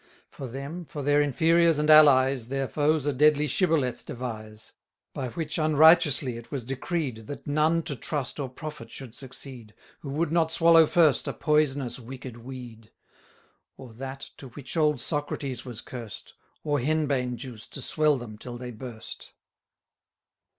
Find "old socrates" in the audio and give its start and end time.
14.75-15.65